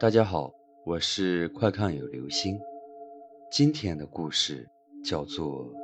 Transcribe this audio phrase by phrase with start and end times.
[0.00, 0.50] 大家好，
[0.86, 2.58] 我是快看有流星。
[3.52, 4.66] 今天的故事
[5.04, 5.66] 叫做《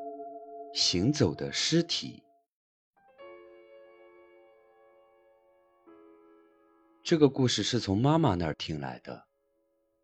[0.72, 2.22] 行走的尸体》。
[7.04, 9.26] 这个故事是从妈妈那儿听来的，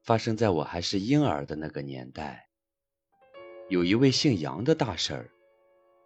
[0.03, 2.51] 发生在我还是婴儿的那个年代。
[3.71, 5.31] 有一位姓杨的大婶儿，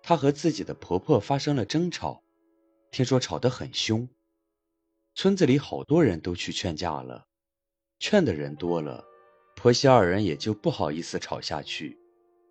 [0.00, 2.22] 她和自己的婆婆发生了争吵，
[2.92, 4.08] 听说吵得很凶。
[5.16, 7.26] 村子里好多人都去劝架了。
[7.98, 9.04] 劝的人多了，
[9.54, 11.98] 婆媳二人也就不好意思吵下去，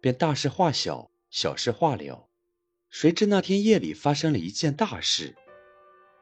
[0.01, 2.27] 便大事化小，小事化了。
[2.89, 5.35] 谁知那天夜里发生了一件大事，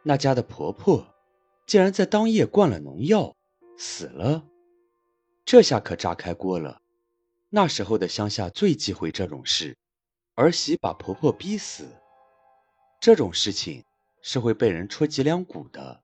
[0.03, 1.15] 那家的婆婆
[1.65, 3.35] 竟然在当夜灌了农药，
[3.77, 4.45] 死了。
[5.45, 6.81] 这下可炸开锅了。
[7.49, 9.77] 那时候的乡下最忌讳这种事，
[10.35, 11.85] 儿媳把婆婆逼死，
[12.99, 13.83] 这种事情
[14.21, 16.01] 是会被人戳脊梁骨的，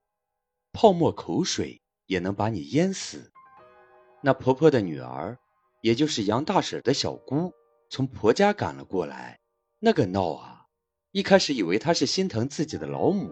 [0.71, 1.81] 泡沫口水。
[2.09, 3.31] 也能把你淹死。
[4.21, 5.37] 那婆婆的女儿，
[5.81, 7.53] 也就是杨大婶的小姑，
[7.89, 9.39] 从婆家赶了过来。
[9.79, 10.65] 那个闹啊，
[11.11, 13.31] 一开始以为她是心疼自己的老母，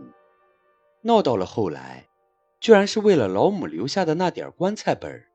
[1.02, 2.08] 闹到了后来，
[2.62, 5.26] 居然是为了老母留下的那点棺材本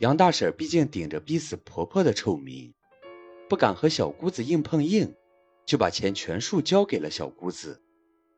[0.00, 2.74] 杨大婶毕竟顶着逼死婆婆的臭名，
[3.48, 5.14] 不敢和小姑子硬碰硬，
[5.64, 7.80] 就把钱全数交给了小姑子，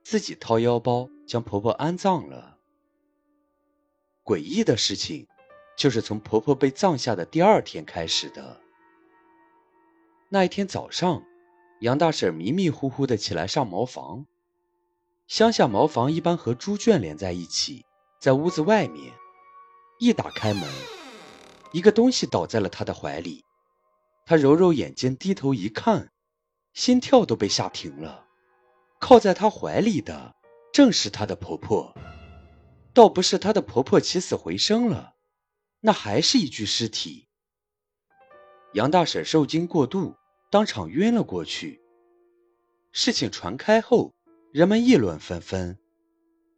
[0.05, 2.59] 自己掏腰包将婆婆安葬了。
[4.25, 5.27] 诡异的事情，
[5.77, 8.61] 就是从婆婆被葬下的第二天开始的。
[10.29, 11.23] 那一天早上，
[11.81, 14.27] 杨大婶迷迷糊糊的起来上茅房。
[15.27, 17.85] 乡下茅房一般和猪圈连在一起，
[18.21, 19.13] 在屋子外面。
[19.99, 20.63] 一打开门，
[21.73, 23.45] 一个东西倒在了她的怀里。
[24.27, 26.11] 她揉揉眼睛，低头一看，
[26.75, 28.27] 心跳都被吓停了。
[28.99, 30.35] 靠在她怀里的，
[30.73, 31.95] 正是她的婆婆。
[32.95, 35.15] 倒不是她的婆婆起死回生了，
[35.81, 37.29] 那还是一具尸体。
[38.75, 40.15] 杨大婶受惊过度，
[40.51, 41.81] 当场晕了过去。
[42.93, 44.13] 事情传开后，
[44.53, 45.79] 人们议论纷纷。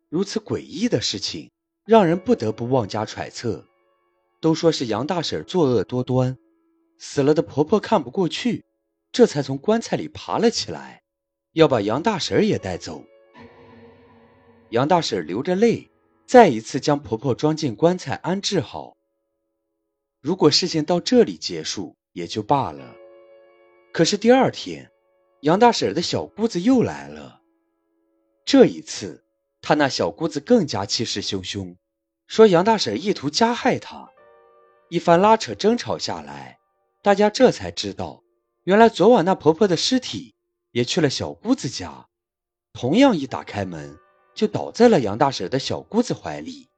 [0.09, 1.51] 如此诡异的事情，
[1.85, 3.67] 让人不得不妄加揣测。
[4.41, 6.37] 都说是杨大婶作恶多端，
[6.99, 8.65] 死了的婆婆看不过去，
[9.11, 11.03] 这才从棺材里爬了起来，
[11.53, 13.05] 要把杨大婶也带走。
[14.71, 15.91] 杨大婶流着泪。
[16.27, 18.97] 再一次将婆婆装进棺材安置好。
[20.21, 22.95] 如果事情到这里结束也就罢了，
[23.93, 24.91] 可是第二天，
[25.43, 27.43] 杨大婶的小姑子又来了。
[28.45, 29.25] 这一次，
[29.61, 31.77] 她那小姑子更加气势汹汹，
[32.27, 34.11] 说杨大婶意图加害她。
[34.89, 36.59] 一番拉扯争吵下来，
[37.03, 38.23] 大家这才知道，
[38.65, 40.35] 原来昨晚那婆婆的尸体
[40.73, 42.07] 也去了小姑子家。
[42.73, 43.99] 同样一打开门。
[44.35, 46.69] 就倒在了杨大婶的小姑子怀里，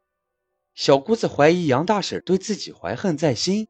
[0.74, 3.68] 小姑子怀疑杨大婶对自己怀恨在心，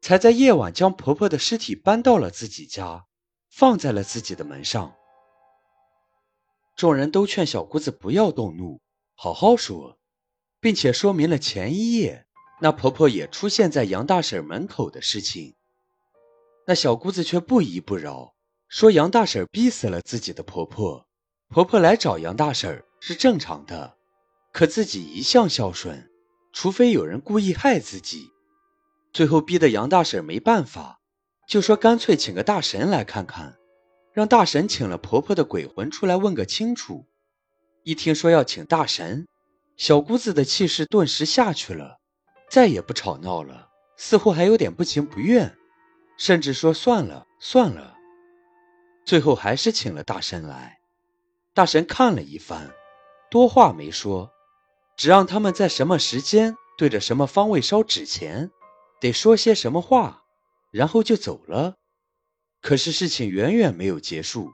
[0.00, 3.06] 才在夜晚将婆婆的尸体搬到了自己家，
[3.50, 4.94] 放在了自己的门上。
[6.76, 8.80] 众人都劝小姑子不要动怒，
[9.14, 9.98] 好好说，
[10.60, 12.26] 并且说明了前一夜
[12.60, 15.54] 那婆婆也出现在杨大婶门口的事情。
[16.66, 18.34] 那小姑子却不依不饶，
[18.68, 21.08] 说杨大婶逼死了自己的婆婆，
[21.48, 23.96] 婆婆来找杨大婶是正常的，
[24.52, 26.10] 可自己一向孝顺，
[26.52, 28.30] 除非有人故意害自己。
[29.12, 31.00] 最后逼得杨大婶没办法，
[31.48, 33.56] 就说干脆请个大神来看看，
[34.12, 37.06] 让大神请了婆婆的鬼魂出来问个清楚。
[37.84, 39.26] 一听说要请大神，
[39.76, 41.98] 小姑子的气势顿时下去了，
[42.50, 45.56] 再也不吵闹了，似乎还有点不情不愿，
[46.18, 47.96] 甚至说算了算了。
[49.06, 50.80] 最后还是请了大神来，
[51.54, 52.70] 大神看了一番。
[53.30, 54.30] 多话没说，
[54.96, 58.50] 只让他们在什么时间对着什么方位烧纸钱，
[59.00, 60.22] 得说些什么话，
[60.70, 61.74] 然后就走了。
[62.62, 64.50] 可是事情远远没有结束。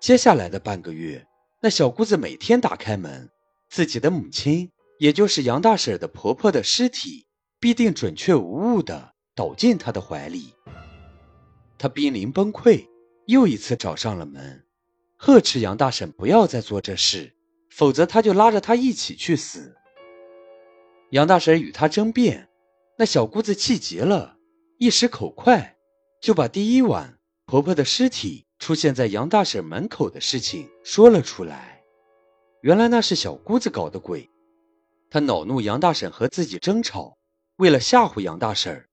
[0.00, 1.26] 接下来的半个月，
[1.60, 3.30] 那小姑子每天打开门，
[3.70, 7.26] 自己的母亲，也就是杨大婶的婆婆的尸体，
[7.60, 10.52] 必定准确无误的倒进她的怀里。
[11.78, 12.88] 她濒临崩溃，
[13.26, 14.64] 又一次找上了门，
[15.16, 17.36] 呵斥杨大婶不要再做这事。
[17.74, 19.74] 否则，他就拉着他一起去死。
[21.10, 22.50] 杨大婶与他争辩，
[22.98, 24.36] 那小姑子气急了，
[24.78, 25.78] 一时口快，
[26.20, 31.82] 就把第一晚婆婆的尸体出现在杨大婶门口的事情说了出来。
[32.60, 34.28] 原来那是小姑子搞的鬼，
[35.10, 37.16] 她恼怒杨大婶和自己争吵，
[37.56, 38.86] 为了吓唬杨大婶，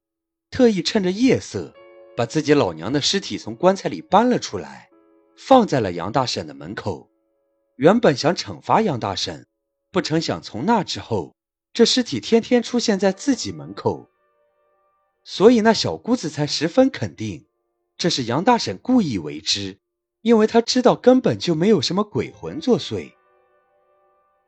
[0.50, 1.74] 特意趁着夜色，
[2.16, 4.90] 把自己老娘的尸体从棺材里搬了出来，
[5.36, 7.09] 放在了杨大婶的门口。
[7.80, 9.48] 原本想惩罚杨大婶，
[9.90, 11.34] 不成想从那之后，
[11.72, 14.10] 这尸体天天出现在自己门口，
[15.24, 17.46] 所以那小姑子才十分肯定，
[17.98, 19.78] 这是杨大婶故意为之，
[20.22, 23.14] 因为她知道根本就没有什么鬼魂作祟。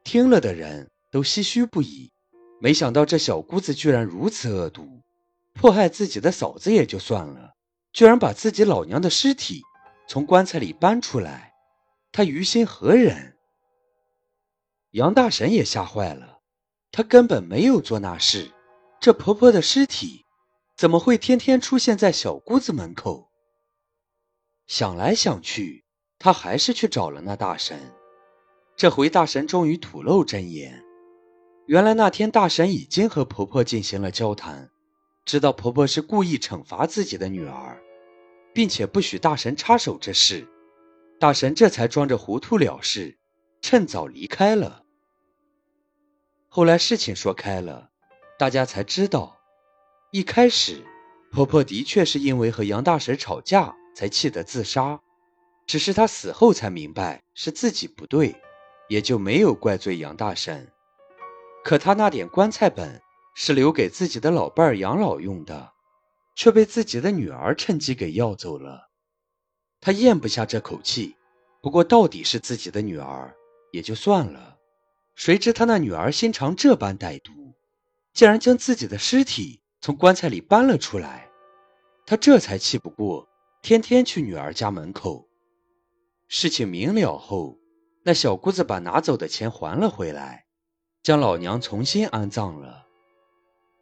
[0.04, 2.12] 听了的人都唏嘘不已，
[2.60, 5.00] 没想到这小姑子居然如此恶毒，
[5.54, 7.54] 迫害自己的嫂子也就算了，
[7.94, 9.62] 居然把自己老娘的尸体
[10.06, 11.50] 从棺材里搬出来，
[12.12, 13.38] 他于心何忍？
[14.92, 16.42] 杨大婶也吓坏了，
[16.92, 18.52] 她根本没有做那事，
[19.00, 20.25] 这婆婆的尸体
[20.75, 23.31] 怎么会天天出现在小姑子门口？
[24.68, 25.86] 想来想去，
[26.19, 27.80] 她还是去找了那大神。
[28.75, 30.84] 这回大神终于吐露真言，
[31.68, 34.69] 原来那天大神已经和婆婆进行了交谈，
[35.24, 37.81] 知道婆婆是故意惩罚自己的女儿，
[38.54, 40.48] 并且不许大神插手这事，
[41.22, 43.20] 大神这才装着糊涂了事，
[43.62, 44.86] 趁早离开了。
[46.48, 47.92] 后来事情说开了，
[48.40, 49.38] 大家才知道，
[50.12, 50.84] 一开始
[51.32, 55.00] 婆婆的确是因为和杨大婶吵架才气得自杀，
[55.68, 58.36] 只是她死后才明白是自己不对。
[58.90, 60.70] 也就没有怪罪杨大婶，
[61.64, 63.00] 可他那点棺材本
[63.36, 65.72] 是留给自己的老伴儿养老用的，
[66.36, 68.91] 却被自己的女儿趁机给要走了。
[69.81, 71.16] 他咽不下这口气，
[71.62, 73.36] 不过到底是自己的女儿，
[73.72, 74.57] 也就算了。
[75.16, 77.54] 谁知他那女儿心肠这般歹毒，
[78.13, 81.28] 竟然将自己的尸体从棺材里搬了出来。
[82.06, 83.28] 他这才气不过，
[83.62, 85.28] 天天去女儿家门口。
[86.27, 87.57] 事情明了后。
[88.04, 90.45] 那小姑子把拿走的钱还了回来，
[91.04, 92.88] 将老娘重新安葬了。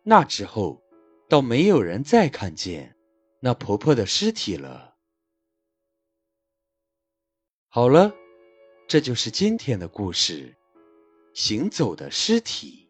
[0.03, 0.81] 那之后，
[1.29, 2.97] 倒没有人再看见
[3.39, 4.88] 那婆婆的尸体了。
[7.71, 8.15] 好了，
[8.87, 10.57] 这就是今天的故事——
[11.35, 12.88] 行走的尸体。